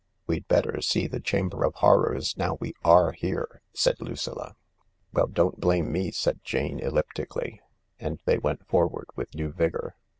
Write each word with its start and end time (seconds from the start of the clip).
"We'd 0.25 0.47
better 0.47 0.81
see 0.81 1.05
the 1.05 1.19
Chamber 1.19 1.63
of 1.63 1.75
Horrors 1.75 2.35
now 2.35 2.57
we 2.59 2.73
are 2.83 3.11
here," 3.11 3.61
said 3.71 4.01
Lucilla." 4.01 4.55
Well, 5.13 5.27
don't 5.27 5.59
blame 5.59 5.91
me!" 5.91 6.09
said 6.21 6.39
Jane 6.43 6.79
elliptically, 6.79 7.61
and 7.99 8.19
they 8.25 8.39
went 8.39 8.65
forward 8.67 9.09
with 9.15 9.35
new 9.35 9.51
vigour. 9.51 9.95